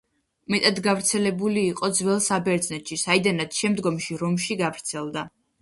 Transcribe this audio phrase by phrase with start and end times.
[0.53, 5.29] მეტად გავრცელებული იყო ძველ საბერძნეთში, საიდანაც შემდგომში რომში გავრცელდა.